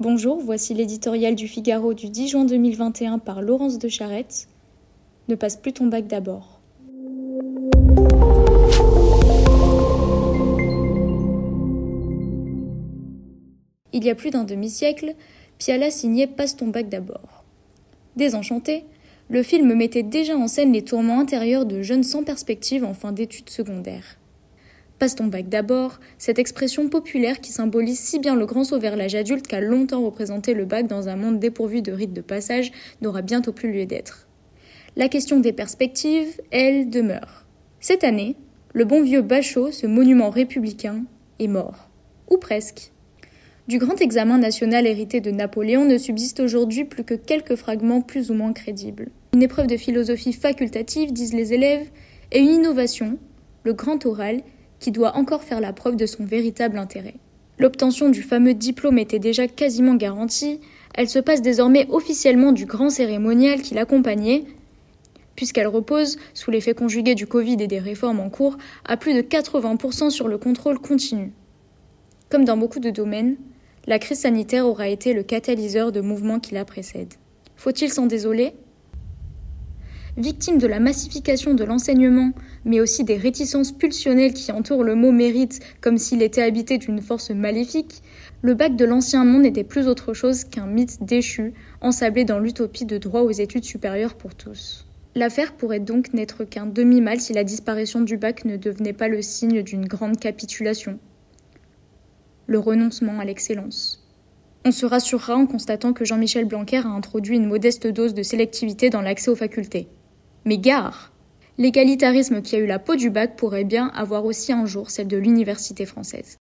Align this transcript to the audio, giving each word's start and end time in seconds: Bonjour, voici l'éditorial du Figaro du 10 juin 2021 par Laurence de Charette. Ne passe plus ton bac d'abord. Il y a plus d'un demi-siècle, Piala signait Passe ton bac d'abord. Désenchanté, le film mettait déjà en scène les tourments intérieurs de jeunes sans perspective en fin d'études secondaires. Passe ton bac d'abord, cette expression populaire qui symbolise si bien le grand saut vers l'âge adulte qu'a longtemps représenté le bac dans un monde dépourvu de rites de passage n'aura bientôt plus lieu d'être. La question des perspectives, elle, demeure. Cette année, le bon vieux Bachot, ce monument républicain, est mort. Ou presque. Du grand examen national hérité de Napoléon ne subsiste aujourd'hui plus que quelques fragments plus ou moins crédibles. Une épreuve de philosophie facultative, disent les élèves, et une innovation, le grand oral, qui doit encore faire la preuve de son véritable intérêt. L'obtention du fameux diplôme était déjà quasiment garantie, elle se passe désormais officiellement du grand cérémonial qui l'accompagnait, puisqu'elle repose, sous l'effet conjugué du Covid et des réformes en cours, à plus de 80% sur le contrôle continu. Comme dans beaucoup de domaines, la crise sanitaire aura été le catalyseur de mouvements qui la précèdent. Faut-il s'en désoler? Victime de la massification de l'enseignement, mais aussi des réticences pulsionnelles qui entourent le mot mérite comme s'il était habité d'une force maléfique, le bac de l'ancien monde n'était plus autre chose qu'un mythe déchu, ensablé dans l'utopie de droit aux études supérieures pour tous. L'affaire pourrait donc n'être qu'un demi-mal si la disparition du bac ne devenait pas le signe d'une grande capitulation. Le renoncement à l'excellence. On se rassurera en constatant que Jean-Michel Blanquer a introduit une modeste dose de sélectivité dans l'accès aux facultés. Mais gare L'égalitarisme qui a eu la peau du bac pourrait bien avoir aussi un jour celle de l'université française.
Bonjour, 0.00 0.38
voici 0.40 0.74
l'éditorial 0.74 1.34
du 1.34 1.48
Figaro 1.48 1.92
du 1.92 2.08
10 2.08 2.28
juin 2.28 2.44
2021 2.44 3.18
par 3.18 3.42
Laurence 3.42 3.80
de 3.80 3.88
Charette. 3.88 4.46
Ne 5.26 5.34
passe 5.34 5.56
plus 5.56 5.72
ton 5.72 5.88
bac 5.88 6.06
d'abord. 6.06 6.60
Il 13.92 14.04
y 14.04 14.10
a 14.10 14.14
plus 14.14 14.30
d'un 14.30 14.44
demi-siècle, 14.44 15.16
Piala 15.58 15.90
signait 15.90 16.28
Passe 16.28 16.54
ton 16.54 16.68
bac 16.68 16.88
d'abord. 16.88 17.42
Désenchanté, 18.14 18.84
le 19.28 19.42
film 19.42 19.74
mettait 19.74 20.04
déjà 20.04 20.36
en 20.36 20.46
scène 20.46 20.72
les 20.72 20.84
tourments 20.84 21.18
intérieurs 21.18 21.66
de 21.66 21.82
jeunes 21.82 22.04
sans 22.04 22.22
perspective 22.22 22.84
en 22.84 22.94
fin 22.94 23.10
d'études 23.10 23.50
secondaires. 23.50 24.16
Passe 24.98 25.14
ton 25.14 25.26
bac 25.26 25.48
d'abord, 25.48 26.00
cette 26.18 26.40
expression 26.40 26.88
populaire 26.88 27.40
qui 27.40 27.52
symbolise 27.52 28.00
si 28.00 28.18
bien 28.18 28.34
le 28.34 28.46
grand 28.46 28.64
saut 28.64 28.80
vers 28.80 28.96
l'âge 28.96 29.14
adulte 29.14 29.46
qu'a 29.46 29.60
longtemps 29.60 30.04
représenté 30.04 30.54
le 30.54 30.64
bac 30.64 30.88
dans 30.88 31.08
un 31.08 31.14
monde 31.14 31.38
dépourvu 31.38 31.82
de 31.82 31.92
rites 31.92 32.12
de 32.12 32.20
passage 32.20 32.72
n'aura 33.00 33.22
bientôt 33.22 33.52
plus 33.52 33.72
lieu 33.72 33.86
d'être. 33.86 34.26
La 34.96 35.08
question 35.08 35.38
des 35.38 35.52
perspectives, 35.52 36.40
elle, 36.50 36.90
demeure. 36.90 37.46
Cette 37.78 38.02
année, 38.02 38.34
le 38.72 38.84
bon 38.84 39.02
vieux 39.02 39.22
Bachot, 39.22 39.70
ce 39.70 39.86
monument 39.86 40.30
républicain, 40.30 41.04
est 41.38 41.46
mort. 41.46 41.88
Ou 42.28 42.36
presque. 42.36 42.90
Du 43.68 43.78
grand 43.78 44.00
examen 44.00 44.38
national 44.38 44.86
hérité 44.86 45.20
de 45.20 45.30
Napoléon 45.30 45.84
ne 45.84 45.98
subsiste 45.98 46.40
aujourd'hui 46.40 46.84
plus 46.84 47.04
que 47.04 47.14
quelques 47.14 47.54
fragments 47.54 48.00
plus 48.00 48.32
ou 48.32 48.34
moins 48.34 48.52
crédibles. 48.52 49.10
Une 49.34 49.42
épreuve 49.42 49.68
de 49.68 49.76
philosophie 49.76 50.32
facultative, 50.32 51.12
disent 51.12 51.34
les 51.34 51.52
élèves, 51.52 51.88
et 52.32 52.40
une 52.40 52.48
innovation, 52.48 53.18
le 53.62 53.74
grand 53.74 54.04
oral, 54.04 54.42
qui 54.80 54.92
doit 54.92 55.16
encore 55.16 55.42
faire 55.42 55.60
la 55.60 55.72
preuve 55.72 55.96
de 55.96 56.06
son 56.06 56.24
véritable 56.24 56.78
intérêt. 56.78 57.14
L'obtention 57.58 58.08
du 58.08 58.22
fameux 58.22 58.54
diplôme 58.54 58.98
était 58.98 59.18
déjà 59.18 59.48
quasiment 59.48 59.94
garantie, 59.94 60.60
elle 60.94 61.08
se 61.08 61.18
passe 61.18 61.42
désormais 61.42 61.86
officiellement 61.90 62.52
du 62.52 62.66
grand 62.66 62.90
cérémonial 62.90 63.62
qui 63.62 63.74
l'accompagnait, 63.74 64.44
puisqu'elle 65.34 65.66
repose, 65.68 66.18
sous 66.34 66.50
l'effet 66.50 66.74
conjugué 66.74 67.14
du 67.14 67.26
Covid 67.26 67.56
et 67.60 67.66
des 67.66 67.78
réformes 67.78 68.20
en 68.20 68.30
cours, 68.30 68.58
à 68.84 68.96
plus 68.96 69.14
de 69.14 69.22
80% 69.22 70.10
sur 70.10 70.28
le 70.28 70.38
contrôle 70.38 70.78
continu. 70.78 71.32
Comme 72.30 72.44
dans 72.44 72.56
beaucoup 72.56 72.80
de 72.80 72.90
domaines, 72.90 73.36
la 73.86 73.98
crise 73.98 74.20
sanitaire 74.20 74.66
aura 74.66 74.88
été 74.88 75.14
le 75.14 75.22
catalyseur 75.22 75.92
de 75.92 76.00
mouvements 76.00 76.40
qui 76.40 76.54
la 76.54 76.64
précèdent. 76.64 77.14
Faut-il 77.56 77.90
s'en 77.90 78.06
désoler? 78.06 78.52
Victime 80.18 80.58
de 80.58 80.66
la 80.66 80.80
massification 80.80 81.54
de 81.54 81.62
l'enseignement, 81.62 82.32
mais 82.64 82.80
aussi 82.80 83.04
des 83.04 83.16
réticences 83.16 83.70
pulsionnelles 83.70 84.34
qui 84.34 84.50
entourent 84.50 84.82
le 84.82 84.96
mot 84.96 85.12
mérite 85.12 85.60
comme 85.80 85.96
s'il 85.96 86.22
était 86.22 86.42
habité 86.42 86.76
d'une 86.76 87.00
force 87.00 87.30
maléfique, 87.30 88.02
le 88.42 88.54
bac 88.54 88.74
de 88.74 88.84
l'ancien 88.84 89.24
monde 89.24 89.42
n'était 89.42 89.62
plus 89.62 89.86
autre 89.86 90.14
chose 90.14 90.42
qu'un 90.42 90.66
mythe 90.66 91.04
déchu, 91.04 91.52
ensablé 91.80 92.24
dans 92.24 92.40
l'utopie 92.40 92.84
de 92.84 92.98
droit 92.98 93.20
aux 93.20 93.30
études 93.30 93.62
supérieures 93.62 94.16
pour 94.16 94.34
tous. 94.34 94.88
L'affaire 95.14 95.52
pourrait 95.52 95.78
donc 95.78 96.12
n'être 96.12 96.42
qu'un 96.42 96.66
demi-mal 96.66 97.20
si 97.20 97.32
la 97.32 97.44
disparition 97.44 98.00
du 98.00 98.16
bac 98.16 98.44
ne 98.44 98.56
devenait 98.56 98.92
pas 98.92 99.06
le 99.06 99.22
signe 99.22 99.62
d'une 99.62 99.86
grande 99.86 100.18
capitulation. 100.18 100.98
Le 102.48 102.58
renoncement 102.58 103.20
à 103.20 103.24
l'excellence. 103.24 104.04
On 104.64 104.72
se 104.72 104.84
rassurera 104.84 105.36
en 105.36 105.46
constatant 105.46 105.92
que 105.92 106.04
Jean-Michel 106.04 106.44
Blanquer 106.44 106.78
a 106.78 106.88
introduit 106.88 107.36
une 107.36 107.46
modeste 107.46 107.86
dose 107.86 108.14
de 108.14 108.24
sélectivité 108.24 108.90
dans 108.90 109.00
l'accès 109.00 109.30
aux 109.30 109.36
facultés. 109.36 109.86
Mais 110.48 110.56
gare 110.56 111.12
L'égalitarisme 111.58 112.40
qui 112.40 112.56
a 112.56 112.58
eu 112.58 112.64
la 112.66 112.78
peau 112.78 112.96
du 112.96 113.10
bac 113.10 113.36
pourrait 113.36 113.64
bien 113.64 113.88
avoir 113.88 114.24
aussi 114.24 114.50
un 114.50 114.64
jour 114.64 114.90
celle 114.90 115.06
de 115.06 115.18
l'université 115.18 115.84
française. 115.84 116.36